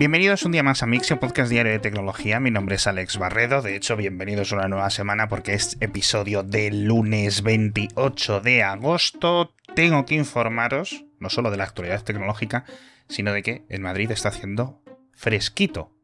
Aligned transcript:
Bienvenidos 0.00 0.46
un 0.46 0.52
día 0.52 0.62
más 0.62 0.82
a 0.82 0.86
Mixio, 0.86 1.20
podcast 1.20 1.50
diario 1.50 1.72
de 1.72 1.78
tecnología. 1.78 2.40
Mi 2.40 2.50
nombre 2.50 2.76
es 2.76 2.86
Alex 2.86 3.18
Barredo. 3.18 3.60
De 3.60 3.76
hecho, 3.76 3.98
bienvenidos 3.98 4.50
a 4.50 4.56
una 4.56 4.66
nueva 4.66 4.88
semana 4.88 5.28
porque 5.28 5.52
es 5.52 5.76
episodio 5.80 6.42
del 6.42 6.86
lunes 6.86 7.42
28 7.42 8.40
de 8.40 8.62
agosto. 8.62 9.54
Tengo 9.74 10.06
que 10.06 10.14
informaros 10.14 11.04
no 11.18 11.28
solo 11.28 11.50
de 11.50 11.58
la 11.58 11.64
actualidad 11.64 12.02
tecnológica, 12.02 12.64
sino 13.10 13.34
de 13.34 13.42
que 13.42 13.66
en 13.68 13.82
Madrid 13.82 14.10
está 14.10 14.30
haciendo 14.30 14.82
fresquito. 15.12 15.94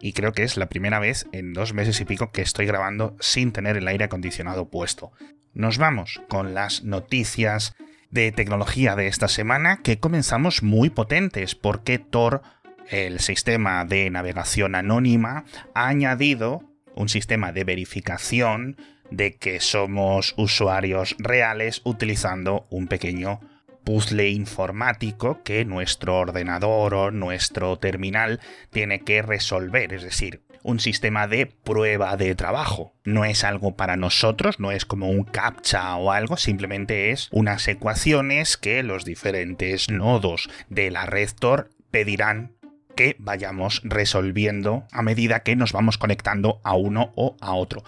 Y 0.00 0.14
creo 0.14 0.32
que 0.32 0.42
es 0.42 0.56
la 0.56 0.68
primera 0.68 0.98
vez 0.98 1.28
en 1.30 1.52
dos 1.52 1.74
meses 1.74 2.00
y 2.00 2.06
pico 2.06 2.32
que 2.32 2.42
estoy 2.42 2.66
grabando 2.66 3.14
sin 3.20 3.52
tener 3.52 3.76
el 3.76 3.86
aire 3.86 4.06
acondicionado 4.06 4.68
puesto. 4.68 5.12
Nos 5.54 5.78
vamos 5.78 6.20
con 6.28 6.54
las 6.54 6.82
noticias 6.82 7.76
de 8.10 8.32
tecnología 8.32 8.96
de 8.96 9.06
esta 9.06 9.28
semana 9.28 9.80
que 9.82 10.00
comenzamos 10.00 10.62
muy 10.62 10.90
potentes 10.90 11.54
porque 11.54 11.98
Tor 11.98 12.42
el 12.90 13.20
sistema 13.20 13.84
de 13.84 14.10
navegación 14.10 14.74
anónima 14.74 15.44
ha 15.74 15.88
añadido 15.88 16.62
un 16.94 17.08
sistema 17.08 17.52
de 17.52 17.64
verificación 17.64 18.76
de 19.10 19.36
que 19.36 19.60
somos 19.60 20.34
usuarios 20.36 21.16
reales 21.18 21.80
utilizando 21.84 22.66
un 22.70 22.88
pequeño 22.88 23.40
puzzle 23.84 24.28
informático 24.28 25.42
que 25.42 25.64
nuestro 25.64 26.18
ordenador 26.18 26.94
o 26.94 27.10
nuestro 27.10 27.78
terminal 27.78 28.40
tiene 28.70 29.00
que 29.00 29.22
resolver, 29.22 29.94
es 29.94 30.02
decir, 30.02 30.42
un 30.62 30.80
sistema 30.80 31.26
de 31.26 31.46
prueba 31.46 32.16
de 32.16 32.34
trabajo. 32.34 32.94
No 33.04 33.24
es 33.24 33.44
algo 33.44 33.76
para 33.76 33.96
nosotros, 33.96 34.60
no 34.60 34.72
es 34.72 34.84
como 34.84 35.08
un 35.08 35.24
captcha 35.24 35.96
o 35.96 36.12
algo, 36.12 36.36
simplemente 36.36 37.10
es 37.10 37.28
unas 37.30 37.66
ecuaciones 37.68 38.58
que 38.58 38.82
los 38.82 39.04
diferentes 39.06 39.88
nodos 39.88 40.50
de 40.68 40.90
la 40.90 41.06
red 41.06 41.30
Tor 41.38 41.70
pedirán 41.90 42.57
que 42.98 43.14
vayamos 43.20 43.80
resolviendo 43.84 44.88
a 44.90 45.02
medida 45.02 45.44
que 45.44 45.54
nos 45.54 45.70
vamos 45.70 45.98
conectando 45.98 46.60
a 46.64 46.74
uno 46.74 47.12
o 47.14 47.36
a 47.40 47.54
otro. 47.54 47.84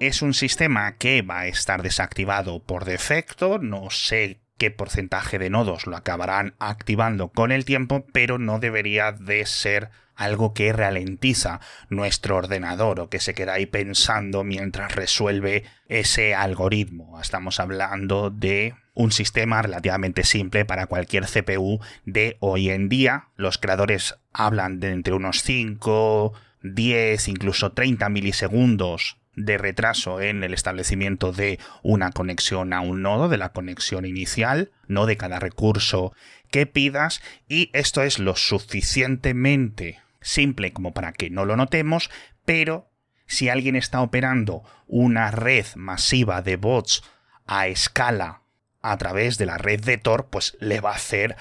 Es 0.00 0.20
un 0.20 0.34
sistema 0.34 0.96
que 0.96 1.22
va 1.22 1.42
a 1.42 1.46
estar 1.46 1.80
desactivado 1.80 2.60
por 2.64 2.84
defecto, 2.84 3.60
no 3.60 3.88
sé 3.90 4.40
qué 4.56 4.72
porcentaje 4.72 5.38
de 5.38 5.48
nodos 5.48 5.86
lo 5.86 5.96
acabarán 5.96 6.56
activando 6.58 7.28
con 7.28 7.52
el 7.52 7.64
tiempo, 7.64 8.04
pero 8.12 8.38
no 8.38 8.58
debería 8.58 9.12
de 9.12 9.46
ser 9.46 9.90
algo 10.18 10.52
que 10.52 10.72
ralentiza 10.72 11.60
nuestro 11.88 12.36
ordenador 12.36 13.00
o 13.00 13.08
que 13.08 13.20
se 13.20 13.32
queda 13.32 13.54
ahí 13.54 13.66
pensando 13.66 14.44
mientras 14.44 14.94
resuelve 14.94 15.64
ese 15.88 16.34
algoritmo. 16.34 17.20
Estamos 17.22 17.60
hablando 17.60 18.28
de 18.28 18.74
un 18.94 19.12
sistema 19.12 19.62
relativamente 19.62 20.24
simple 20.24 20.64
para 20.64 20.86
cualquier 20.86 21.24
CPU 21.24 21.78
de 22.04 22.36
hoy 22.40 22.68
en 22.70 22.88
día. 22.88 23.28
Los 23.36 23.58
creadores 23.58 24.16
hablan 24.32 24.80
de 24.80 24.90
entre 24.90 25.14
unos 25.14 25.44
5, 25.44 26.32
10, 26.62 27.28
incluso 27.28 27.70
30 27.72 28.08
milisegundos 28.08 29.18
de 29.36 29.56
retraso 29.56 30.20
en 30.20 30.42
el 30.42 30.52
establecimiento 30.52 31.30
de 31.30 31.60
una 31.84 32.10
conexión 32.10 32.72
a 32.72 32.80
un 32.80 33.02
nodo, 33.02 33.28
de 33.28 33.38
la 33.38 33.50
conexión 33.50 34.04
inicial, 34.04 34.72
no 34.88 35.06
de 35.06 35.16
cada 35.16 35.38
recurso 35.38 36.12
que 36.50 36.66
pidas, 36.66 37.22
y 37.48 37.70
esto 37.72 38.02
es 38.02 38.18
lo 38.18 38.34
suficientemente 38.34 40.00
simple 40.20 40.72
como 40.72 40.92
para 40.92 41.12
que 41.12 41.30
no 41.30 41.44
lo 41.44 41.56
notemos, 41.56 42.10
pero 42.44 42.90
si 43.26 43.48
alguien 43.48 43.76
está 43.76 44.00
operando 44.00 44.64
una 44.86 45.30
red 45.30 45.66
masiva 45.76 46.42
de 46.42 46.56
bots 46.56 47.02
a 47.46 47.66
escala 47.66 48.42
a 48.80 48.96
través 48.96 49.38
de 49.38 49.46
la 49.46 49.58
red 49.58 49.80
de 49.80 49.98
Tor, 49.98 50.28
pues 50.30 50.56
le 50.60 50.80
va 50.80 50.92
a 50.92 50.96
hacer 50.96 51.36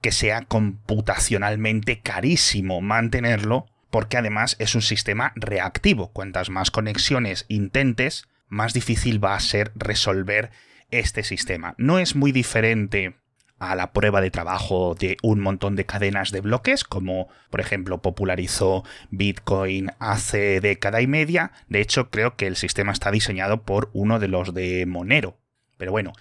que 0.00 0.12
sea 0.12 0.42
computacionalmente 0.42 2.00
carísimo 2.00 2.80
mantenerlo, 2.80 3.66
porque 3.90 4.16
además 4.16 4.56
es 4.58 4.74
un 4.74 4.82
sistema 4.82 5.32
reactivo. 5.34 6.12
Cuantas 6.12 6.50
más 6.50 6.70
conexiones 6.70 7.46
intentes, 7.48 8.28
más 8.48 8.72
difícil 8.72 9.22
va 9.22 9.34
a 9.34 9.40
ser 9.40 9.72
resolver 9.74 10.50
este 10.90 11.22
sistema. 11.22 11.74
No 11.78 11.98
es 11.98 12.14
muy 12.16 12.32
diferente 12.32 13.16
a 13.58 13.74
la 13.74 13.92
prueba 13.92 14.20
de 14.20 14.30
trabajo 14.30 14.94
de 14.94 15.16
un 15.22 15.40
montón 15.40 15.76
de 15.76 15.86
cadenas 15.86 16.30
de 16.30 16.40
bloques, 16.40 16.84
como 16.84 17.28
por 17.50 17.60
ejemplo 17.60 17.98
popularizó 18.02 18.84
Bitcoin 19.10 19.90
hace 19.98 20.60
década 20.60 21.00
y 21.00 21.06
media. 21.06 21.52
De 21.68 21.80
hecho, 21.80 22.10
creo 22.10 22.36
que 22.36 22.46
el 22.46 22.56
sistema 22.56 22.92
está 22.92 23.10
diseñado 23.10 23.62
por 23.62 23.90
uno 23.92 24.18
de 24.18 24.28
los 24.28 24.54
de 24.54 24.86
Monero. 24.86 25.36
Pero 25.76 25.92
bueno, 25.92 26.12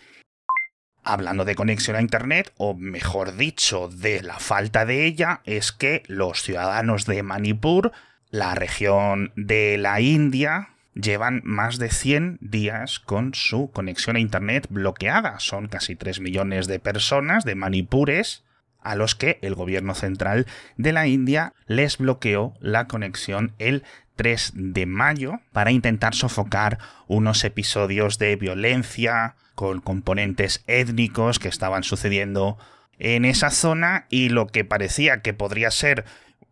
hablando 1.03 1.45
de 1.45 1.55
conexión 1.55 1.95
a 1.95 2.01
Internet, 2.01 2.53
o 2.57 2.73
mejor 2.73 3.37
dicho, 3.37 3.89
de 3.89 4.21
la 4.21 4.39
falta 4.39 4.85
de 4.85 5.05
ella, 5.05 5.41
es 5.45 5.71
que 5.71 6.03
los 6.07 6.41
ciudadanos 6.41 7.05
de 7.05 7.23
Manipur, 7.23 7.91
la 8.29 8.55
región 8.55 9.31
de 9.35 9.77
la 9.77 10.01
India, 10.01 10.69
llevan 11.01 11.41
más 11.43 11.77
de 11.77 11.89
100 11.89 12.39
días 12.41 12.99
con 12.99 13.33
su 13.33 13.71
conexión 13.71 14.15
a 14.15 14.19
Internet 14.19 14.67
bloqueada. 14.69 15.39
Son 15.39 15.67
casi 15.67 15.95
3 15.95 16.19
millones 16.19 16.67
de 16.67 16.79
personas, 16.79 17.45
de 17.45 17.55
manipures, 17.55 18.43
a 18.81 18.95
los 18.95 19.15
que 19.15 19.39
el 19.41 19.55
gobierno 19.55 19.95
central 19.95 20.45
de 20.77 20.93
la 20.93 21.07
India 21.07 21.53
les 21.65 21.97
bloqueó 21.97 22.53
la 22.59 22.87
conexión 22.87 23.53
el 23.59 23.83
3 24.15 24.53
de 24.55 24.85
mayo 24.85 25.39
para 25.51 25.71
intentar 25.71 26.15
sofocar 26.15 26.79
unos 27.07 27.43
episodios 27.43 28.17
de 28.17 28.35
violencia 28.35 29.35
con 29.55 29.81
componentes 29.81 30.63
étnicos 30.67 31.39
que 31.39 31.49
estaban 31.49 31.83
sucediendo 31.83 32.57
en 32.99 33.25
esa 33.25 33.49
zona 33.49 34.05
y 34.09 34.29
lo 34.29 34.47
que 34.47 34.65
parecía 34.65 35.21
que 35.21 35.33
podría 35.33 35.69
ser 35.71 36.05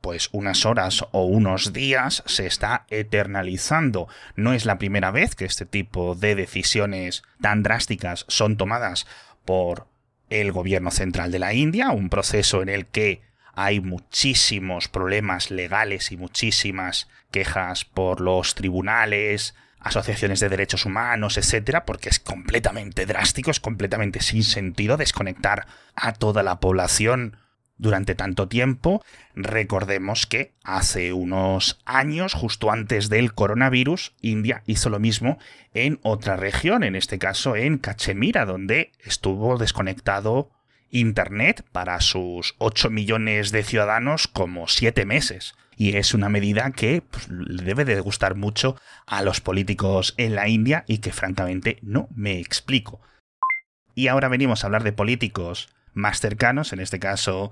pues 0.06 0.30
unas 0.34 0.68
horas 0.68 1.04
o 1.14 1.26
unos 1.26 1.74
días 1.74 2.22
se 2.28 2.46
está 2.46 2.86
eternalizando. 2.92 4.08
No 4.36 4.54
es 4.54 4.66
la 4.66 4.78
primera 4.78 5.10
vez 5.10 5.34
que 5.34 5.46
este 5.46 5.66
tipo 5.66 6.14
de 6.14 6.36
decisiones 6.36 7.24
tan 7.42 7.64
drásticas 7.64 8.24
son 8.28 8.56
tomadas 8.56 9.08
por 9.46 9.88
el 10.30 10.52
gobierno 10.52 10.92
central 10.92 11.32
de 11.32 11.40
la 11.40 11.56
India, 11.56 11.90
un 11.90 12.12
proceso 12.12 12.62
en 12.62 12.70
el 12.70 12.86
que 12.86 13.24
hay 13.56 13.80
muchísimos 13.80 14.90
problemas 14.90 15.50
legales 15.50 16.12
y 16.12 16.18
muchísimas 16.18 17.10
quejas 17.32 17.84
por 17.84 18.22
los 18.22 18.54
tribunales, 18.54 19.56
asociaciones 19.80 20.40
de 20.40 20.50
derechos 20.50 20.86
humanos, 20.86 21.40
etcétera, 21.40 21.84
porque 21.84 22.10
es 22.10 22.20
completamente 22.20 23.08
drástico, 23.08 23.50
es 23.50 23.60
completamente 23.60 24.22
sin 24.22 24.44
sentido 24.44 24.98
desconectar 24.98 25.66
a 25.96 26.14
toda 26.14 26.44
la 26.44 26.60
población 26.60 27.38
durante 27.78 28.16
tanto 28.16 28.48
tiempo. 28.48 29.04
Recordemos 29.36 30.26
que 30.26 30.54
hace 30.64 31.14
unos 31.14 31.80
años, 31.86 32.34
justo 32.34 32.72
antes 32.72 33.10
del 33.10 33.34
coronavirus, 33.34 34.14
India 34.22 34.64
hizo 34.66 34.90
lo 34.90 35.00
mismo 35.00 35.38
en 35.74 36.00
otra 36.04 36.36
región, 36.36 36.84
en 36.84 36.96
este 36.96 37.20
caso 37.20 37.56
en 37.56 37.78
Cachemira, 37.78 38.46
donde 38.46 38.92
estuvo 39.04 39.58
desconectado 39.58 40.52
Internet 40.90 41.66
para 41.72 42.00
sus 42.00 42.56
8 42.58 42.90
millones 42.90 43.52
de 43.52 43.64
ciudadanos 43.64 44.28
como 44.28 44.68
7 44.68 45.06
meses. 45.06 45.56
Y 45.78 45.98
es 45.98 46.14
una 46.14 46.30
medida 46.30 46.72
que 46.72 47.02
pues, 47.02 47.28
debe 47.30 47.84
de 47.84 48.00
gustar 48.00 48.36
mucho 48.36 48.78
a 49.06 49.22
los 49.22 49.42
políticos 49.42 50.14
en 50.18 50.36
la 50.36 50.48
India 50.48 50.86
y 50.88 51.00
que 51.00 51.12
francamente 51.12 51.80
no 51.82 52.08
me 52.16 52.40
explico. 52.40 53.02
Y 53.94 54.08
ahora 54.08 54.30
venimos 54.30 54.64
a 54.64 54.68
hablar 54.68 54.84
de 54.84 54.94
políticos 54.94 55.70
más 55.96 56.20
cercanos, 56.20 56.74
en 56.74 56.80
este 56.80 57.00
caso 57.00 57.50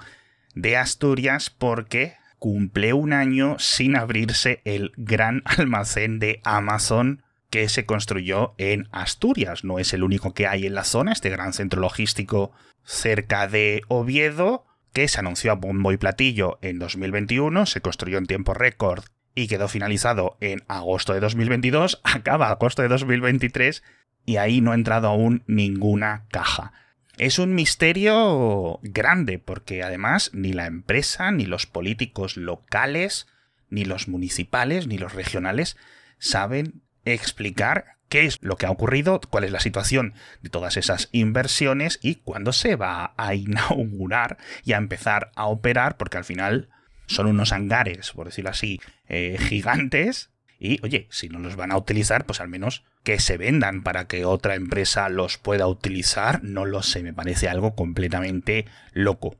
de 0.54 0.78
Asturias, 0.78 1.50
porque 1.50 2.14
cumple 2.38 2.94
un 2.94 3.14
año 3.14 3.56
sin 3.58 3.96
abrirse 3.96 4.62
el 4.66 4.92
gran 4.98 5.42
almacén 5.46 6.20
de 6.20 6.42
Amazon 6.44 7.24
que 7.50 7.70
se 7.70 7.86
construyó 7.86 8.54
en 8.58 8.88
Asturias. 8.92 9.64
No 9.64 9.80
es 9.80 9.94
el 9.94 10.04
único 10.04 10.34
que 10.34 10.48
hay 10.48 10.66
en 10.66 10.76
la 10.76 10.84
zona, 10.84 11.12
este 11.12 11.30
gran 11.30 11.54
centro 11.54 11.80
logístico 11.81 12.52
cerca 12.84 13.48
de 13.48 13.81
Oviedo, 13.88 14.66
que 14.92 15.08
se 15.08 15.20
anunció 15.20 15.52
a 15.52 15.56
bombo 15.56 15.92
y 15.92 15.98
platillo 15.98 16.60
en 16.62 16.80
2021, 16.80 17.66
se 17.66 17.81
construyó 17.81 18.18
en 18.18 18.25
tiempo 18.25 18.54
récord 18.54 19.04
y 19.36 19.48
quedó 19.48 19.68
finalizado 19.68 20.38
en 20.42 20.63
agosto 20.68 21.13
de 21.13 21.19
2022, 21.19 22.01
acaba 22.04 22.50
agosto 22.50 22.81
de 22.81 22.88
2023 22.88 23.84
y 24.25 24.38
ahí 24.38 24.62
no 24.62 24.72
ha 24.72 24.75
entrado 24.75 25.07
aún 25.07 25.44
ninguna 25.48 26.25
caja. 26.30 26.74
Es 27.18 27.38
un 27.38 27.54
misterio 27.54 28.80
grande 28.81 29.38
porque 29.38 29.83
además 29.83 30.31
ni 30.33 30.51
la 30.51 30.65
empresa, 30.65 31.31
ni 31.31 31.45
los 31.45 31.68
políticos 31.68 32.38
locales, 32.38 33.27
ni 33.69 33.86
los 33.86 34.07
municipales, 34.07 34.88
ni 34.88 34.98
los 34.98 35.13
regionales 35.13 35.77
saben 36.18 36.81
explicar 37.06 37.98
qué 38.10 38.25
es 38.25 38.39
lo 38.42 38.57
que 38.57 38.65
ha 38.65 38.71
ocurrido, 38.71 39.21
cuál 39.30 39.44
es 39.44 39.51
la 39.51 39.60
situación 39.60 40.13
de 40.42 40.50
todas 40.50 40.75
esas 40.75 41.10
inversiones 41.12 42.00
y 42.01 42.15
cuándo 42.15 42.51
se 42.51 42.75
va 42.75 43.13
a 43.18 43.36
inaugurar 43.36 44.38
y 44.63 44.74
a 44.74 44.77
empezar 44.77 45.31
a 45.36 45.45
operar, 45.45 45.98
porque 45.98 46.18
al 46.18 46.25
final 46.25 46.69
son 47.06 47.27
unos 47.27 47.51
hangares, 47.51 48.12
por 48.12 48.27
decirlo 48.27 48.50
así, 48.50 48.81
eh, 49.07 49.38
gigantes 49.39 50.32
y 50.63 50.80
oye, 50.81 51.07
si 51.12 51.27
no 51.27 51.39
los 51.39 51.57
van 51.57 51.74
a 51.74 51.77
utilizar, 51.77 52.25
pues 52.25 52.39
al 52.39 52.48
menos 52.48 52.86
que 53.04 53.19
se 53.19 53.36
vendan 53.36 53.83
para 53.83 54.07
que 54.07 54.24
otra 54.24 54.56
empresa 54.56 55.10
los 55.10 55.38
pueda 55.38 55.68
utilizar, 55.68 56.42
no 56.42 56.63
lo 56.63 56.81
sé, 56.81 57.04
me 57.04 57.13
parece 57.13 57.50
algo 57.50 57.75
completamente 57.75 58.65
loco. 58.94 59.36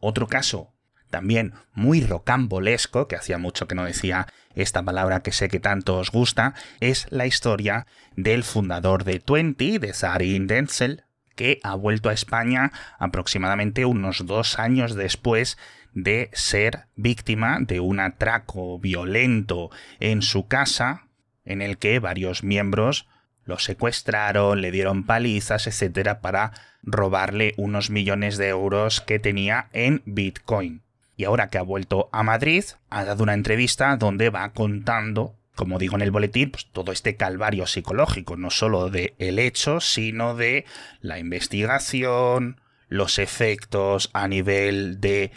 Otro 0.00 0.26
caso 0.26 0.74
también 1.08 1.54
muy 1.72 2.02
rocambolesco, 2.02 3.08
que 3.08 3.16
hacía 3.16 3.38
mucho 3.38 3.66
que 3.66 3.74
no 3.74 3.84
decía 3.84 4.26
esta 4.54 4.82
palabra 4.82 5.20
que 5.20 5.32
sé 5.32 5.48
que 5.48 5.60
tanto 5.60 5.96
os 5.96 6.10
gusta, 6.10 6.52
es 6.80 7.06
la 7.08 7.24
historia 7.24 7.86
del 8.14 8.44
fundador 8.44 9.04
de 9.04 9.20
Twenty, 9.20 9.78
de 9.78 9.94
Sarin 9.94 10.46
Denzel, 10.46 11.04
que 11.36 11.58
ha 11.62 11.74
vuelto 11.74 12.10
a 12.10 12.12
España 12.12 12.72
aproximadamente 12.98 13.86
unos 13.86 14.26
dos 14.26 14.58
años 14.58 14.94
después 14.94 15.56
de 16.02 16.30
ser 16.32 16.86
víctima 16.96 17.58
de 17.60 17.80
un 17.80 18.00
atraco 18.00 18.78
violento 18.78 19.70
en 20.00 20.22
su 20.22 20.46
casa, 20.46 21.06
en 21.44 21.62
el 21.62 21.78
que 21.78 21.98
varios 21.98 22.42
miembros 22.42 23.06
lo 23.44 23.58
secuestraron, 23.58 24.60
le 24.60 24.70
dieron 24.70 25.04
palizas, 25.04 25.66
etcétera, 25.66 26.20
para 26.20 26.52
robarle 26.82 27.54
unos 27.56 27.90
millones 27.90 28.36
de 28.36 28.48
euros 28.48 29.00
que 29.00 29.18
tenía 29.18 29.68
en 29.72 30.02
Bitcoin. 30.04 30.82
Y 31.16 31.24
ahora 31.24 31.48
que 31.48 31.58
ha 31.58 31.62
vuelto 31.62 32.08
a 32.12 32.22
Madrid, 32.22 32.64
ha 32.90 33.04
dado 33.04 33.22
una 33.22 33.34
entrevista 33.34 33.96
donde 33.96 34.30
va 34.30 34.50
contando, 34.50 35.34
como 35.56 35.78
digo 35.78 35.96
en 35.96 36.02
el 36.02 36.10
boletín, 36.10 36.50
pues 36.50 36.66
todo 36.70 36.92
este 36.92 37.16
calvario 37.16 37.66
psicológico, 37.66 38.36
no 38.36 38.50
solo 38.50 38.90
de 38.90 39.14
el 39.18 39.38
hecho, 39.38 39.80
sino 39.80 40.36
de 40.36 40.64
la 41.00 41.18
investigación, 41.18 42.60
los 42.88 43.18
efectos 43.18 44.10
a 44.12 44.28
nivel 44.28 45.00
de 45.00 45.32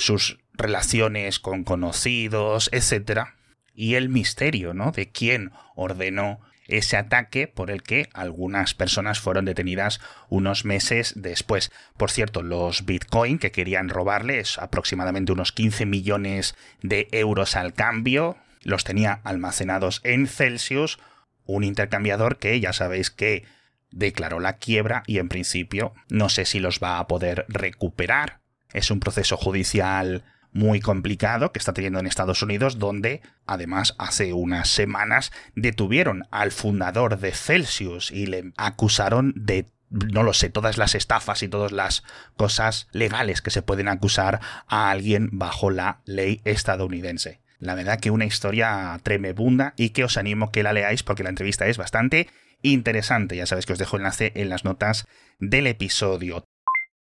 sus 0.00 0.38
relaciones 0.54 1.38
con 1.38 1.62
conocidos, 1.62 2.70
etcétera, 2.72 3.36
y 3.74 3.94
el 3.94 4.08
misterio, 4.08 4.74
¿no? 4.74 4.92
de 4.92 5.10
quién 5.10 5.52
ordenó 5.74 6.40
ese 6.66 6.96
ataque 6.96 7.48
por 7.48 7.70
el 7.70 7.82
que 7.82 8.08
algunas 8.12 8.74
personas 8.74 9.20
fueron 9.20 9.44
detenidas 9.44 10.00
unos 10.28 10.64
meses 10.64 11.14
después. 11.16 11.72
Por 11.96 12.10
cierto, 12.10 12.42
los 12.42 12.84
Bitcoin 12.84 13.38
que 13.38 13.50
querían 13.50 13.88
robarle 13.88 14.38
es 14.38 14.58
aproximadamente 14.58 15.32
unos 15.32 15.52
15 15.52 15.86
millones 15.86 16.54
de 16.82 17.08
euros 17.12 17.56
al 17.56 17.74
cambio. 17.74 18.36
Los 18.62 18.84
tenía 18.84 19.20
almacenados 19.24 20.00
en 20.04 20.26
Celsius, 20.26 20.98
un 21.44 21.64
intercambiador 21.64 22.38
que 22.38 22.60
ya 22.60 22.72
sabéis 22.72 23.10
que 23.10 23.44
declaró 23.90 24.38
la 24.38 24.58
quiebra 24.58 25.02
y 25.06 25.18
en 25.18 25.28
principio 25.28 25.92
no 26.08 26.28
sé 26.28 26.44
si 26.44 26.60
los 26.60 26.78
va 26.78 26.98
a 26.98 27.08
poder 27.08 27.44
recuperar. 27.48 28.39
Es 28.72 28.90
un 28.90 29.00
proceso 29.00 29.36
judicial 29.36 30.24
muy 30.52 30.80
complicado 30.80 31.52
que 31.52 31.58
está 31.58 31.72
teniendo 31.72 32.00
en 32.00 32.06
Estados 32.06 32.42
Unidos, 32.42 32.78
donde 32.78 33.20
además 33.46 33.94
hace 33.98 34.32
unas 34.32 34.68
semanas 34.68 35.32
detuvieron 35.54 36.24
al 36.30 36.50
fundador 36.50 37.18
de 37.18 37.32
Celsius 37.32 38.10
y 38.10 38.26
le 38.26 38.52
acusaron 38.56 39.32
de 39.36 39.66
no 39.90 40.22
lo 40.22 40.32
sé, 40.32 40.50
todas 40.50 40.78
las 40.78 40.94
estafas 40.94 41.42
y 41.42 41.48
todas 41.48 41.72
las 41.72 42.04
cosas 42.36 42.86
legales 42.92 43.42
que 43.42 43.50
se 43.50 43.62
pueden 43.62 43.88
acusar 43.88 44.40
a 44.68 44.90
alguien 44.90 45.30
bajo 45.32 45.70
la 45.70 46.00
ley 46.04 46.40
estadounidense. 46.44 47.40
La 47.58 47.74
verdad 47.74 47.98
que 47.98 48.12
una 48.12 48.24
historia 48.24 48.98
tremebunda 49.02 49.74
y 49.76 49.90
que 49.90 50.04
os 50.04 50.16
animo 50.16 50.52
que 50.52 50.62
la 50.62 50.72
leáis 50.72 51.02
porque 51.02 51.24
la 51.24 51.28
entrevista 51.28 51.66
es 51.66 51.76
bastante 51.76 52.28
interesante. 52.62 53.36
Ya 53.36 53.46
sabéis 53.46 53.66
que 53.66 53.72
os 53.72 53.78
dejo 53.78 53.96
enlace 53.96 54.32
en 54.36 54.48
las 54.48 54.64
notas 54.64 55.06
del 55.40 55.66
episodio. 55.66 56.44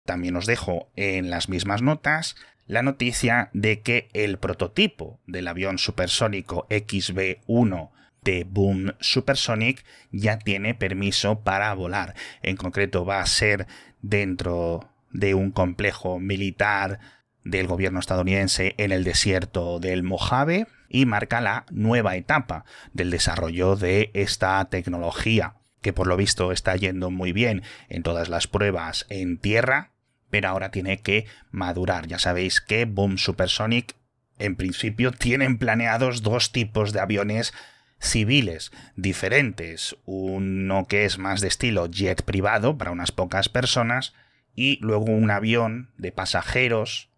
También 0.06 0.36
os 0.36 0.46
dejo 0.46 0.90
en 0.96 1.30
las 1.30 1.50
mismas 1.50 1.82
notas 1.82 2.36
la 2.68 2.84
noticia 2.84 3.50
de 3.54 3.82
que 3.82 4.10
el 4.14 4.38
prototipo 4.38 5.20
del 5.28 5.48
avión 5.48 5.78
supersónico 5.78 6.68
XB-1 6.70 7.90
de 8.24 8.44
Boom 8.44 8.94
Supersonic 9.00 9.84
ya 10.12 10.40
tiene 10.40 10.74
permiso 10.74 11.42
para 11.42 11.74
volar. 11.74 12.16
En 12.42 12.56
concreto 12.56 13.06
va 13.06 13.22
a 13.22 13.26
ser 13.26 13.68
dentro 14.02 14.90
de 15.12 15.34
un 15.34 15.52
complejo 15.52 16.20
militar 16.20 17.00
del 17.44 17.68
gobierno 17.68 18.00
estadounidense 18.00 18.74
en 18.78 18.92
el 18.92 19.04
desierto 19.04 19.80
del 19.80 20.04
Mojave 20.04 20.68
y 20.90 21.06
marca 21.06 21.42
la 21.42 21.66
nueva 21.72 22.16
etapa 22.16 22.66
del 22.94 23.12
desarrollo 23.12 23.76
de 23.76 24.12
esta 24.14 24.64
tecnología 24.66 25.56
que 25.82 25.94
por 25.94 26.08
lo 26.08 26.18
visto 26.18 26.52
está 26.52 26.76
yendo 26.76 27.12
muy 27.12 27.32
bien 27.32 27.62
en 27.90 28.02
todas 28.02 28.28
las 28.28 28.48
pruebas 28.48 29.06
en 29.10 29.38
tierra 29.38 29.92
pero 30.30 30.50
ahora 30.50 30.72
tiene 30.72 31.00
que 31.00 31.26
madurar. 31.52 32.08
Ya 32.08 32.20
sabéis 32.20 32.62
que 32.62 32.86
Boom 32.86 33.18
Supersonic 33.18 33.96
en 34.38 34.56
principio 34.56 35.12
tienen 35.12 35.58
planeados 35.58 36.22
dos 36.22 36.52
tipos 36.52 36.92
de 36.92 37.00
aviones 37.00 37.54
civiles 38.00 38.72
diferentes. 38.96 39.96
Uno 40.06 40.86
que 40.86 41.06
es 41.06 41.18
más 41.18 41.42
de 41.42 41.48
estilo 41.48 41.88
jet 41.88 42.24
privado 42.24 42.78
para 42.78 42.92
unas 42.92 43.12
pocas 43.12 43.50
personas 43.50 44.14
y 44.56 44.78
luego 44.82 45.06
un 45.06 45.32
avión 45.32 45.92
de 45.98 46.12
pasajeros, 46.12 47.10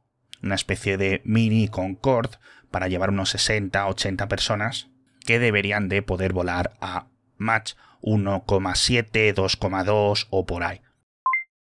una 0.41 0.55
especie 0.55 0.97
de 0.97 1.21
mini 1.23 1.67
Concorde 1.67 2.37
para 2.71 2.87
llevar 2.87 3.09
unos 3.09 3.35
60-80 3.35 4.27
personas 4.27 4.89
que 5.25 5.39
deberían 5.39 5.89
de 5.89 6.01
poder 6.01 6.33
volar 6.33 6.73
a 6.81 7.07
Mach 7.37 7.73
1,7, 8.01 9.33
2,2 9.33 10.27
o 10.29 10.45
por 10.45 10.63
ahí. 10.63 10.81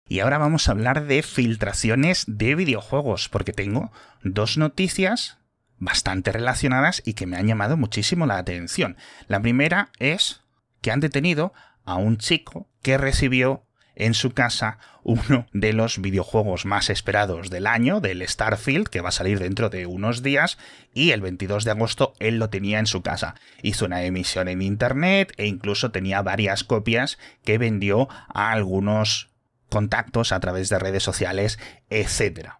Y 0.07 0.21
ahora 0.21 0.39
vamos 0.39 0.69
a 0.69 0.73
hablar 0.73 1.07
de 1.07 1.23
filtraciones 1.23 2.25
de 2.27 2.55
videojuegos, 2.55 3.29
porque 3.29 3.53
tengo 3.53 3.91
dos 4.23 4.59
noticias 4.59 5.39
bastante 5.79 6.31
relacionadas 6.31 7.03
y 7.05 7.15
que 7.15 7.27
me 7.27 7.37
han 7.37 7.47
llamado 7.47 7.77
muchísimo 7.77 8.27
la 8.27 8.39
atención. 8.39 8.97
La 9.29 9.41
primera 9.41 9.91
es 9.99 10.43
que 10.83 10.91
han 10.91 11.01
detenido 11.01 11.53
a 11.85 11.97
un 11.97 12.19
chico 12.19 12.69
que 12.83 12.99
recibió 12.99 13.65
en 13.97 14.15
su 14.15 14.33
casa 14.33 14.79
uno 15.05 15.47
de 15.53 15.73
los 15.73 16.01
videojuegos 16.01 16.67
más 16.67 16.91
esperados 16.91 17.51
del 17.51 17.67
año, 17.67 18.01
del 18.01 18.27
Starfield, 18.27 18.89
que 18.89 19.01
va 19.01 19.11
a 19.11 19.13
salir 19.13 19.39
dentro 19.39 19.71
de 19.71 19.87
unos 19.87 20.23
días, 20.23 20.59
y 20.93 21.11
el 21.11 21.21
22 21.21 21.65
de 21.65 21.71
agosto 21.71 22.15
él 22.19 22.39
lo 22.39 22.51
tenía 22.51 22.79
en 22.79 22.87
su 22.87 23.03
casa. 23.03 23.35
Hizo 23.63 23.85
una 23.85 24.03
emisión 24.03 24.49
en 24.49 24.63
internet 24.63 25.33
e 25.37 25.47
incluso 25.47 25.91
tenía 25.91 26.23
varias 26.23 26.65
copias 26.65 27.19
que 27.45 27.59
vendió 27.59 28.09
a 28.29 28.51
algunos 28.51 29.34
contactos 29.69 30.33
a 30.33 30.41
través 30.41 30.69
de 30.69 30.79
redes 30.79 31.03
sociales, 31.03 31.59
etc. 31.91 32.51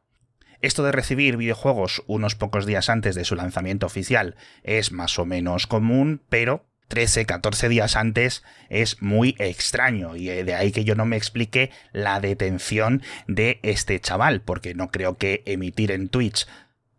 Esto 0.61 0.83
de 0.83 0.93
recibir 0.93 1.37
videojuegos 1.37 2.03
unos 2.07 2.35
pocos 2.35 2.65
días 2.65 2.89
antes 2.89 3.15
de 3.15 3.25
su 3.25 3.35
lanzamiento 3.35 3.87
oficial 3.87 4.37
es 4.63 4.93
más 4.93 5.19
o 5.19 5.27
menos 5.27 5.67
común, 5.67 6.23
pero 6.29 6.65
13, 6.89 7.27
14 7.27 7.69
días 7.69 7.97
antes 7.97 8.43
es 8.69 9.01
muy 9.03 9.35
extraño 9.39 10.17
y 10.17 10.27
de 10.27 10.55
ahí 10.55 10.73
que 10.73 10.85
yo 10.85 10.95
no 10.95 11.07
me 11.07 11.17
explique 11.17 11.71
la 11.93 12.21
detención 12.21 13.03
de 13.27 13.59
este 13.63 13.99
chaval, 14.01 14.43
porque 14.43 14.75
no 14.75 14.91
creo 14.91 15.17
que 15.17 15.43
emitir 15.47 15.91
en 15.91 16.09
Twitch 16.09 16.47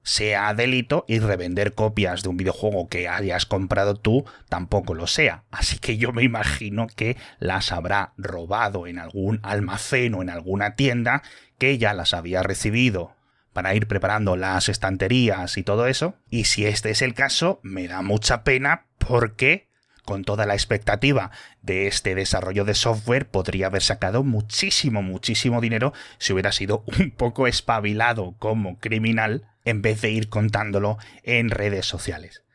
sea 0.06 0.54
delito 0.54 1.04
y 1.08 1.18
revender 1.18 1.74
copias 1.74 2.22
de 2.22 2.30
un 2.30 2.38
videojuego 2.38 2.88
que 2.88 3.10
hayas 3.10 3.48
comprado 3.48 3.96
tú 3.96 4.24
tampoco 4.48 4.94
lo 4.94 5.08
sea. 5.08 5.44
Así 5.50 5.80
que 5.80 5.98
yo 5.98 6.14
me 6.14 6.24
imagino 6.24 6.86
que 6.88 7.18
las 7.40 7.72
habrá 7.72 8.14
robado 8.16 8.86
en 8.86 9.00
algún 9.00 9.40
almacén 9.42 10.14
o 10.14 10.22
en 10.22 10.30
alguna 10.30 10.76
tienda 10.76 11.24
que 11.58 11.80
ya 11.80 11.94
las 11.94 12.14
había 12.14 12.44
recibido 12.44 13.16
para 13.52 13.74
ir 13.74 13.88
preparando 13.88 14.36
las 14.36 14.70
estanterías 14.70 15.58
y 15.58 15.64
todo 15.64 15.88
eso. 15.88 16.16
Y 16.30 16.46
si 16.46 16.68
este 16.68 16.92
es 16.92 17.02
el 17.02 17.16
caso, 17.16 17.60
me 17.64 17.88
da 17.88 18.04
mucha 18.04 18.44
pena 18.44 18.86
porque 19.00 19.70
con 20.04 20.24
toda 20.24 20.46
la 20.46 20.54
expectativa 20.54 21.32
de 21.64 21.88
este 21.88 22.14
desarrollo 22.14 22.64
de 22.64 22.76
software, 22.76 23.28
podría 23.28 23.68
haber 23.68 23.82
sacado 23.82 24.24
muchísimo, 24.24 25.02
muchísimo 25.02 25.62
dinero 25.62 25.94
si 26.20 26.32
hubiera 26.32 26.52
sido 26.52 26.84
un 27.00 27.10
poco 27.10 27.48
espabilado 27.48 28.36
como 28.38 28.78
criminal 28.78 29.48
en 29.66 29.82
vez 29.82 30.02
de 30.02 30.12
ir 30.12 30.30
contándolo 30.30 30.98
en 31.24 31.50
redes 31.50 31.86
sociales. 31.86 32.46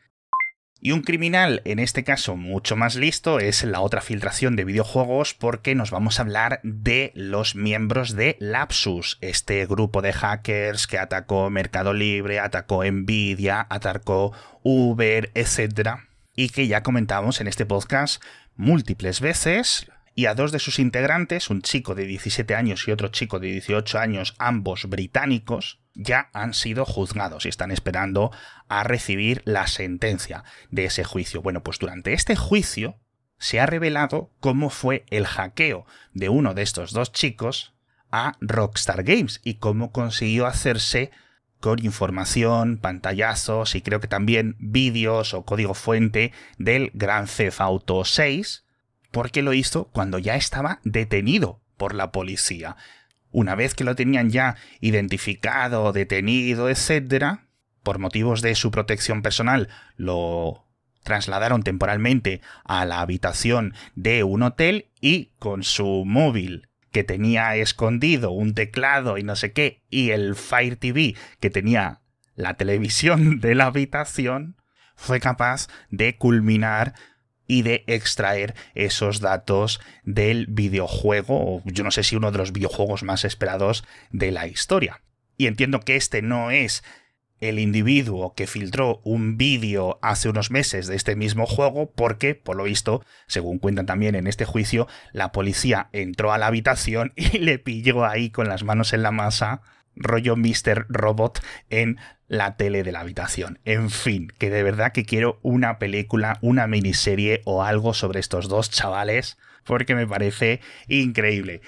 Y 0.83 0.93
un 0.93 1.02
criminal, 1.02 1.61
en 1.67 1.79
este 1.79 2.05
caso 2.05 2.37
mucho 2.37 2.75
más 2.75 2.95
listo, 2.95 3.38
es 3.38 3.64
la 3.64 3.81
otra 3.81 4.00
filtración 4.00 4.57
de 4.57 4.64
videojuegos 4.64 5.35
porque 5.35 5.75
nos 5.75 5.90
vamos 5.90 6.19
a 6.19 6.23
hablar 6.23 6.61
de 6.62 7.12
los 7.14 7.55
miembros 7.55 8.17
de 8.17 8.38
Lapsus, 8.40 9.19
este 9.21 9.67
grupo 9.67 10.00
de 10.00 10.14
hackers 10.14 10.87
que 10.87 10.99
atacó 10.99 11.50
Mercado 11.50 11.93
Libre, 11.93 12.40
atacó 12.40 12.83
Nvidia, 12.83 13.67
atacó 13.69 14.33
Uber, 14.62 15.31
etc. 15.35 15.97
Y 16.35 16.49
que 16.49 16.67
ya 16.67 16.83
comentamos 16.83 17.43
en 17.43 17.49
este 17.49 17.67
podcast 17.67 18.23
múltiples 18.57 19.21
veces, 19.21 19.87
y 20.14 20.26
a 20.26 20.35
dos 20.35 20.50
de 20.50 20.59
sus 20.59 20.79
integrantes, 20.79 21.50
un 21.50 21.62
chico 21.62 21.95
de 21.95 22.07
17 22.07 22.55
años 22.55 22.87
y 22.88 22.90
otro 22.90 23.09
chico 23.09 23.38
de 23.38 23.49
18 23.49 23.99
años, 23.99 24.35
ambos 24.38 24.87
británicos, 24.88 25.80
ya 25.95 26.31
han 26.33 26.55
sido 26.55 26.85
juzgados 26.85 27.47
y 27.47 27.49
están 27.49 27.71
esperando 27.71 28.31
a 28.69 28.85
recibir 28.85 29.43
la 29.45 29.67
sentencia 29.67 30.45
de 30.71 30.85
ese 30.87 31.05
juicio. 31.05 31.43
Bueno, 31.43 31.63
pues 31.63 31.79
durante 31.79 32.13
este 32.13 32.37
juicio 32.37 32.97
se 33.39 33.59
ha 33.59 33.67
revelado 33.67 34.31
cómo 34.41 34.71
fue 34.71 35.05
el 35.11 35.27
hackeo 35.27 35.87
de 36.13 36.29
uno 36.29 36.55
de 36.55 36.63
estos 36.63 36.93
dos 36.93 37.13
chicos 37.13 37.75
a 38.13 38.37
Rockstar 38.41 39.03
Games 39.03 39.41
y 39.45 39.55
cómo 39.55 39.93
consiguió 39.93 40.47
hacerse 40.47 41.11
con 41.61 41.85
información, 41.85 42.79
pantallazos 42.79 43.75
y 43.75 43.83
creo 43.83 44.01
que 44.01 44.09
también 44.09 44.57
vídeos 44.59 45.35
o 45.35 45.45
código 45.45 45.75
fuente 45.75 46.33
del 46.59 46.91
Gran 46.95 47.27
Theft 47.27 47.61
Auto 47.61 48.05
6, 48.05 48.65
porque 49.11 49.43
lo 49.43 49.53
hizo 49.53 49.89
cuando 49.93 50.19
ya 50.19 50.37
estaba 50.37 50.81
detenido 50.85 51.61
por 51.77 51.95
la 51.95 52.13
policía. 52.13 52.77
Una 53.33 53.55
vez 53.55 53.75
que 53.75 53.85
lo 53.85 53.95
tenían 53.95 54.31
ya 54.31 54.57
identificado, 54.81 55.93
detenido, 55.93 56.69
etc., 56.69 57.41
por 57.83 57.99
motivos 57.99 58.43
de 58.43 58.55
su 58.55 58.71
protección 58.71 59.23
personal, 59.23 59.69
lo 59.97 60.67
trasladaron 61.03 61.63
temporalmente 61.63 62.41
a 62.65 62.85
la 62.85 63.01
habitación 63.01 63.75
de 63.95 64.23
un 64.23 64.43
hotel 64.43 64.89
y 65.01 65.31
con 65.39 65.63
su 65.63 66.05
móvil 66.05 66.69
que 66.93 67.05
tenía 67.05 67.55
escondido 67.57 68.33
un 68.33 68.55
teclado 68.55 69.17
y 69.17 69.23
no 69.23 69.37
sé 69.37 69.53
qué, 69.53 69.83
y 69.91 70.11
el 70.11 70.35
Fire 70.35 70.77
TV 70.77 71.15
que 71.39 71.51
tenía 71.51 72.01
la 72.35 72.55
televisión 72.55 73.41
de 73.41 73.55
la 73.55 73.67
habitación, 73.67 74.57
fue 74.97 75.19
capaz 75.19 75.69
de 75.89 76.17
culminar 76.17 76.95
y 77.50 77.62
de 77.62 77.83
extraer 77.88 78.54
esos 78.76 79.19
datos 79.19 79.80
del 80.04 80.47
videojuego, 80.47 81.62
yo 81.64 81.83
no 81.83 81.90
sé 81.90 82.04
si 82.04 82.14
uno 82.14 82.30
de 82.30 82.38
los 82.38 82.52
videojuegos 82.52 83.02
más 83.02 83.25
esperados 83.25 83.83
de 84.12 84.30
la 84.30 84.47
historia. 84.47 85.02
Y 85.37 85.49
entiendo 85.49 85.80
que 85.80 85.97
este 85.97 86.23
no 86.23 86.52
es 86.52 86.85
el 87.40 87.59
individuo 87.59 88.35
que 88.35 88.47
filtró 88.47 89.00
un 89.02 89.37
vídeo 89.37 89.99
hace 90.00 90.28
unos 90.28 90.52
meses 90.52 90.87
de 90.87 90.95
este 90.95 91.16
mismo 91.16 91.45
juego 91.45 91.90
porque, 91.90 92.37
por 92.37 92.54
lo 92.54 92.62
visto, 92.62 93.04
según 93.26 93.59
cuentan 93.59 93.87
también 93.87 94.14
en 94.14 94.28
este 94.28 94.45
juicio, 94.45 94.87
la 95.12 95.33
policía 95.33 95.88
entró 95.92 96.33
a 96.33 96.38
la 96.38 96.47
habitación 96.47 97.12
y 97.16 97.38
le 97.38 97.59
pilló 97.59 98.04
ahí 98.04 98.30
con 98.30 98.49
las 98.49 98.62
manos 98.62 98.92
en 98.92 99.02
la 99.02 99.11
masa, 99.11 99.62
rollo 100.00 100.35
Mr. 100.37 100.87
Robot, 100.88 101.40
en 101.69 101.99
la 102.26 102.57
tele 102.57 102.83
de 102.83 102.92
la 102.92 103.00
habitación. 103.00 103.61
En 103.64 103.90
fin, 103.90 104.33
que 104.38 104.50
de 104.50 104.62
verdad 104.62 104.92
que 104.92 105.04
quiero 105.04 105.38
una 105.42 105.78
película, 105.78 106.38
una 106.42 106.66
miniserie 106.66 107.42
o 107.45 107.62
algo 107.62 107.95
sobre 107.95 108.21
estos 108.21 108.49
dos 108.49 108.71
chavales 108.71 109.38
porque 109.64 109.95
me 109.95 110.07
parece 110.07 110.61
increíble. 110.88 111.61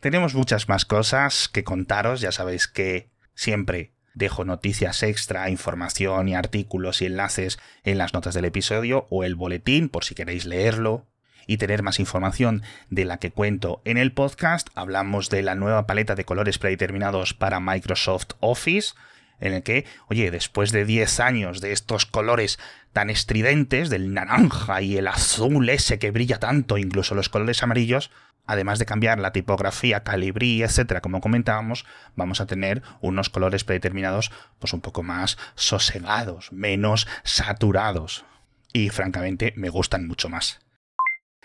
Tenemos 0.00 0.34
muchas 0.34 0.68
más 0.68 0.84
cosas 0.84 1.48
que 1.48 1.64
contaros, 1.64 2.20
ya 2.20 2.32
sabéis 2.32 2.68
que 2.68 3.10
siempre 3.34 3.92
Dejo 4.14 4.44
noticias 4.44 5.02
extra, 5.02 5.48
información 5.48 6.28
y 6.28 6.34
artículos 6.34 7.00
y 7.00 7.06
enlaces 7.06 7.58
en 7.82 7.96
las 7.98 8.12
notas 8.12 8.34
del 8.34 8.44
episodio 8.44 9.06
o 9.10 9.24
el 9.24 9.34
boletín 9.34 9.88
por 9.88 10.04
si 10.04 10.14
queréis 10.14 10.44
leerlo 10.44 11.06
y 11.46 11.56
tener 11.56 11.82
más 11.82 12.00
información 12.00 12.62
de 12.90 13.04
la 13.04 13.18
que 13.18 13.30
cuento 13.30 13.80
en 13.84 13.96
el 13.96 14.12
podcast. 14.12 14.68
Hablamos 14.74 15.30
de 15.30 15.42
la 15.42 15.54
nueva 15.54 15.86
paleta 15.86 16.14
de 16.14 16.24
colores 16.24 16.58
predeterminados 16.58 17.34
para 17.34 17.60
Microsoft 17.60 18.30
Office, 18.40 18.94
en 19.40 19.54
el 19.54 19.62
que, 19.62 19.84
oye, 20.08 20.30
después 20.30 20.70
de 20.72 20.84
10 20.84 21.20
años 21.20 21.60
de 21.60 21.72
estos 21.72 22.06
colores 22.06 22.58
tan 22.92 23.10
estridentes, 23.10 23.90
del 23.90 24.14
naranja 24.14 24.82
y 24.82 24.96
el 24.96 25.08
azul 25.08 25.68
ese 25.68 25.98
que 25.98 26.10
brilla 26.10 26.38
tanto, 26.38 26.78
incluso 26.78 27.14
los 27.14 27.28
colores 27.28 27.62
amarillos, 27.62 28.10
además 28.46 28.78
de 28.78 28.86
cambiar 28.86 29.18
la 29.18 29.32
tipografía, 29.32 30.02
calibrí, 30.02 30.62
etcétera, 30.62 31.00
como 31.00 31.20
comentábamos, 31.20 31.84
vamos 32.16 32.40
a 32.40 32.46
tener 32.46 32.82
unos 33.00 33.30
colores 33.30 33.64
predeterminados 33.64 34.30
pues 34.58 34.72
un 34.72 34.80
poco 34.80 35.02
más 35.02 35.38
sosegados, 35.54 36.52
menos 36.52 37.06
saturados. 37.24 38.24
Y 38.72 38.88
francamente 38.88 39.52
me 39.56 39.68
gustan 39.68 40.06
mucho 40.06 40.28
más. 40.28 40.60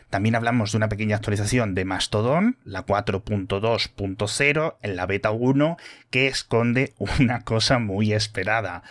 También 0.09 0.35
hablamos 0.35 0.71
de 0.71 0.77
una 0.77 0.89
pequeña 0.89 1.17
actualización 1.17 1.75
de 1.75 1.83
Mastodon, 1.85 2.57
la 2.63 2.85
4.2.0 2.85 4.77
en 4.81 4.95
la 4.95 5.05
beta 5.05 5.31
1, 5.31 5.77
que 6.09 6.27
esconde 6.27 6.93
una 7.19 7.41
cosa 7.41 7.79
muy 7.79 8.13
esperada 8.13 8.83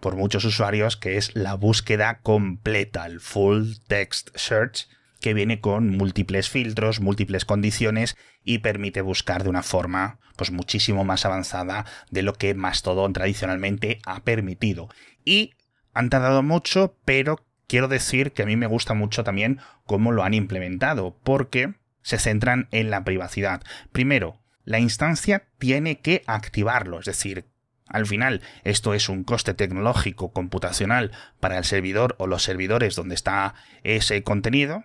por 0.00 0.16
muchos 0.16 0.44
usuarios, 0.44 0.96
que 0.96 1.16
es 1.16 1.34
la 1.34 1.54
búsqueda 1.54 2.20
completa, 2.22 3.06
el 3.06 3.20
Full 3.20 3.74
Text 3.88 4.30
Search, 4.36 4.88
que 5.20 5.32
viene 5.32 5.60
con 5.60 5.96
múltiples 5.96 6.50
filtros, 6.50 7.00
múltiples 7.00 7.46
condiciones 7.46 8.16
y 8.42 8.58
permite 8.58 9.00
buscar 9.00 9.42
de 9.42 9.48
una 9.48 9.62
forma 9.62 10.18
pues 10.36 10.50
muchísimo 10.50 11.04
más 11.04 11.24
avanzada 11.24 11.86
de 12.10 12.22
lo 12.22 12.34
que 12.34 12.54
Mastodon 12.54 13.14
tradicionalmente 13.14 14.00
ha 14.04 14.22
permitido. 14.24 14.88
Y 15.24 15.54
han 15.94 16.10
tardado 16.10 16.42
mucho, 16.42 16.98
pero 17.04 17.40
quiero 17.66 17.88
decir 17.88 18.32
que 18.32 18.42
a 18.42 18.46
mí 18.46 18.56
me 18.56 18.66
gusta 18.66 18.94
mucho 18.94 19.24
también 19.24 19.60
cómo 19.86 20.12
lo 20.12 20.24
han 20.24 20.34
implementado, 20.34 21.16
porque 21.22 21.74
se 22.02 22.18
centran 22.18 22.68
en 22.70 22.90
la 22.90 23.04
privacidad. 23.04 23.62
Primero, 23.92 24.40
la 24.64 24.78
instancia 24.78 25.48
tiene 25.58 26.00
que 26.00 26.22
activarlo, 26.26 27.00
es 27.00 27.06
decir, 27.06 27.46
al 27.86 28.06
final, 28.06 28.40
esto 28.64 28.94
es 28.94 29.08
un 29.08 29.24
coste 29.24 29.54
tecnológico 29.54 30.32
computacional 30.32 31.12
para 31.38 31.58
el 31.58 31.64
servidor 31.64 32.16
o 32.18 32.26
los 32.26 32.42
servidores 32.42 32.96
donde 32.96 33.14
está 33.14 33.54
ese 33.82 34.22
contenido, 34.22 34.84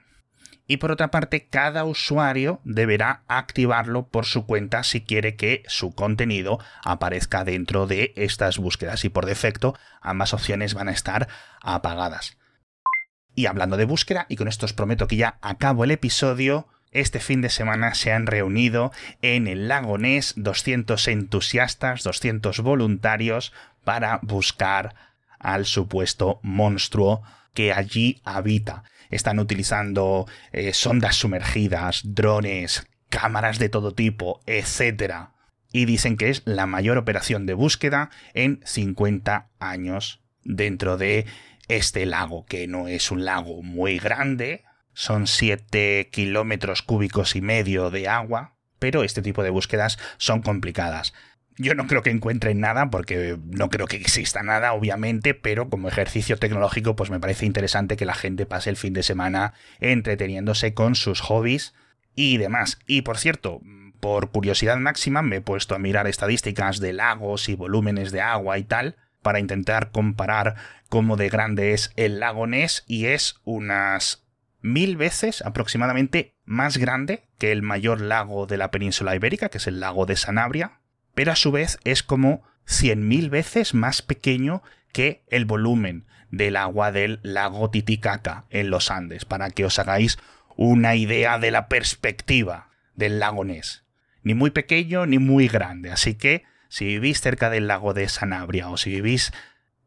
y 0.68 0.78
por 0.78 0.92
otra 0.92 1.10
parte 1.10 1.48
cada 1.48 1.84
usuario 1.84 2.62
deberá 2.64 3.24
activarlo 3.28 4.08
por 4.08 4.26
su 4.26 4.46
cuenta 4.46 4.84
si 4.84 5.02
quiere 5.02 5.36
que 5.36 5.64
su 5.68 5.96
contenido 5.96 6.60
aparezca 6.84 7.44
dentro 7.44 7.88
de 7.88 8.14
estas 8.16 8.60
búsquedas 8.60 9.04
y 9.04 9.10
por 9.10 9.26
defecto 9.26 9.74
ambas 10.00 10.36
opciones 10.36 10.76
van 10.76 10.88
a 10.88 10.92
estar 10.92 11.28
apagadas. 11.62 12.38
Y 13.36 13.46
hablando 13.46 13.78
de 13.78 13.86
búsqueda, 13.86 14.26
y 14.30 14.36
con 14.36 14.48
esto 14.48 14.66
os 14.66 14.74
prometo 14.74 15.08
que 15.08 15.16
ya 15.16 15.38
acabo 15.42 15.84
el 15.84 15.92
episodio, 15.92 16.68
este 16.92 17.20
fin 17.20 17.42
de 17.42 17.50
semana 17.50 17.94
se 17.94 18.12
han 18.12 18.26
reunido 18.26 18.92
en 19.22 19.48
el 19.48 19.68
lago 19.68 19.98
Ness 19.98 20.34
200 20.38 21.08
entusiastas, 21.08 22.04
200 22.04 22.60
voluntarios 22.62 23.54
para 23.84 24.20
buscar 24.24 24.96
al 25.38 25.66
supuesto 25.66 26.40
monstruo 26.42 27.22
que 27.54 27.74
allí 27.74 28.22
habita. 28.24 28.84
Están 29.10 29.40
utilizando 29.40 30.28
eh, 30.52 30.74
sondas 30.74 31.16
sumergidas, 31.16 32.02
drones, 32.04 32.88
cámaras 33.10 33.60
de 33.60 33.70
todo 33.70 33.94
tipo, 33.94 34.42
etc. 34.46 35.30
Y 35.72 35.86
dicen 35.86 36.18
que 36.18 36.30
es 36.30 36.42
la 36.46 36.66
mayor 36.66 36.98
operación 36.98 37.46
de 37.46 37.54
búsqueda 37.54 38.10
en 38.34 38.62
50 38.66 39.50
años 39.60 40.22
dentro 40.44 40.98
de 40.98 41.26
este 41.70 42.06
lago, 42.06 42.46
que 42.46 42.68
no 42.68 42.88
es 42.88 43.12
un 43.12 43.24
lago 43.24 43.64
muy 43.64 44.00
grande, 44.00 44.66
son 44.94 45.28
7 45.28 46.10
kilómetros 46.12 46.82
cúbicos 46.82 47.36
y 47.36 47.42
medio 47.42 47.90
de 47.90 48.10
agua, 48.10 48.56
pero 48.80 49.04
este 49.04 49.22
tipo 49.22 49.44
de 49.44 49.50
búsquedas 49.50 49.98
son 50.18 50.42
complicadas. 50.42 51.14
Yo 51.58 51.76
no 51.76 51.88
creo 51.88 52.04
que 52.04 52.10
encuentren 52.10 52.60
nada, 52.60 52.90
porque 52.90 53.38
no 53.46 53.70
creo 53.70 53.86
que 53.86 53.98
exista 53.98 54.44
nada, 54.44 54.74
obviamente, 54.74 55.34
pero 55.34 55.70
como 55.70 55.90
ejercicio 55.90 56.38
tecnológico, 56.38 56.96
pues 56.96 57.10
me 57.10 57.20
parece 57.20 57.46
interesante 57.46 57.98
que 57.98 58.06
la 58.06 58.14
gente 58.14 58.46
pase 58.46 58.70
el 58.70 58.78
fin 58.78 58.94
de 58.94 59.04
semana 59.04 59.54
entreteniéndose 59.80 60.74
con 60.74 60.96
sus 60.96 61.22
hobbies 61.22 61.74
y 62.16 62.38
demás. 62.38 62.80
Y 62.88 63.02
por 63.02 63.18
cierto, 63.18 63.62
por 64.00 64.32
curiosidad 64.32 64.78
máxima, 64.78 65.22
me 65.22 65.38
he 65.38 65.42
puesto 65.42 65.76
a 65.76 65.80
mirar 65.80 66.08
estadísticas 66.08 66.80
de 66.80 66.94
lagos 66.94 67.50
y 67.50 67.56
volúmenes 67.56 68.12
de 68.12 68.22
agua 68.22 68.58
y 68.58 68.64
tal, 68.64 68.96
para 69.22 69.40
intentar 69.40 69.92
comparar 69.92 70.56
cómo 70.90 71.18
de 71.18 71.30
grande 71.30 71.74
es 71.74 71.92
el 71.96 72.20
lago 72.20 72.48
Ness, 72.48 72.84
y 72.88 73.06
es 73.06 73.40
unas 73.44 74.26
mil 74.62 74.98
veces 74.98 75.42
aproximadamente 75.42 76.36
más 76.46 76.78
grande 76.78 77.28
que 77.38 77.52
el 77.52 77.62
mayor 77.62 78.02
lago 78.02 78.46
de 78.46 78.58
la 78.58 78.72
península 78.72 79.16
ibérica, 79.16 79.50
que 79.50 79.60
es 79.60 79.68
el 79.68 79.80
lago 79.80 80.06
de 80.06 80.16
Sanabria, 80.16 80.80
pero 81.16 81.32
a 81.32 81.36
su 81.36 81.52
vez 81.52 81.80
es 81.84 82.04
como 82.04 82.44
100.000 82.68 83.30
veces 83.30 83.74
más 83.74 84.02
pequeño 84.02 84.62
que 84.92 85.24
el 85.28 85.46
volumen 85.46 86.06
del 86.32 86.56
agua 86.56 86.92
del 86.92 87.20
lago 87.24 87.70
Titicaca 87.70 88.46
en 88.50 88.70
los 88.70 88.92
Andes, 88.92 89.26
para 89.26 89.50
que 89.50 89.66
os 89.66 89.80
hagáis 89.80 90.20
una 90.56 90.96
idea 90.96 91.40
de 91.40 91.52
la 91.52 91.68
perspectiva 91.68 92.70
del 92.96 93.20
lago 93.20 93.46
Ness. 93.46 93.86
Ni 94.22 94.34
muy 94.34 94.52
pequeño 94.52 95.06
ni 95.06 95.18
muy 95.18 95.48
grande, 95.48 95.92
así 95.92 96.16
que 96.16 96.44
si 96.70 96.86
vivís 96.86 97.20
cerca 97.20 97.50
del 97.50 97.68
lago 97.68 97.94
de 97.94 98.08
Sanabria 98.08 98.70
o 98.70 98.78
si 98.78 98.92
vivís 98.92 99.34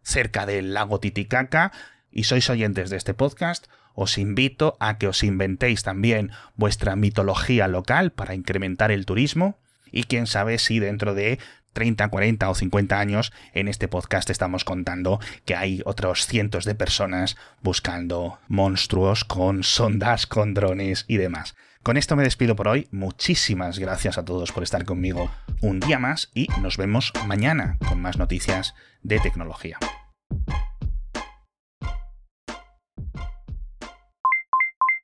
cerca 0.02 0.46
del 0.46 0.74
lago 0.74 1.00
Titicaca 1.00 1.72
y 2.10 2.24
sois 2.24 2.50
oyentes 2.50 2.90
de 2.90 2.96
este 2.96 3.14
podcast, 3.14 3.68
os 3.94 4.18
invito 4.18 4.76
a 4.80 4.98
que 4.98 5.06
os 5.06 5.22
inventéis 5.22 5.82
también 5.82 6.30
vuestra 6.56 6.96
mitología 6.96 7.68
local 7.68 8.12
para 8.12 8.34
incrementar 8.34 8.90
el 8.90 9.06
turismo 9.06 9.58
y 9.90 10.04
quién 10.04 10.26
sabe 10.26 10.58
si 10.58 10.78
dentro 10.78 11.14
de 11.14 11.38
30, 11.72 12.08
40 12.08 12.50
o 12.50 12.54
50 12.54 12.98
años 12.98 13.32
en 13.54 13.68
este 13.68 13.88
podcast 13.88 14.28
estamos 14.30 14.64
contando 14.64 15.20
que 15.44 15.54
hay 15.54 15.82
otros 15.84 16.26
cientos 16.26 16.64
de 16.64 16.74
personas 16.74 17.36
buscando 17.62 18.38
monstruos 18.48 19.24
con 19.24 19.62
sondas, 19.62 20.26
con 20.26 20.54
drones 20.54 21.04
y 21.08 21.16
demás. 21.16 21.54
Con 21.82 21.96
esto 21.96 22.14
me 22.14 22.22
despido 22.22 22.54
por 22.54 22.68
hoy. 22.68 22.86
Muchísimas 22.92 23.80
gracias 23.80 24.16
a 24.16 24.24
todos 24.24 24.52
por 24.52 24.62
estar 24.62 24.84
conmigo 24.84 25.32
un 25.60 25.80
día 25.80 25.98
más 25.98 26.30
y 26.32 26.46
nos 26.60 26.76
vemos 26.76 27.12
mañana 27.26 27.76
con 27.88 28.00
más 28.00 28.18
noticias 28.18 28.74
de 29.02 29.18
tecnología. 29.18 29.78